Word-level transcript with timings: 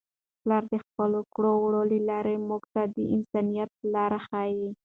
پلار 0.41 0.63
د 0.73 0.75
خپلو 0.85 1.19
کړو 1.33 1.53
وړو 1.59 1.81
له 1.91 1.97
لارې 2.09 2.35
موږ 2.47 2.63
ته 2.73 2.81
د 2.95 2.97
انسانیت 3.15 3.71
لار 3.93 4.11
ښيي. 4.27 4.69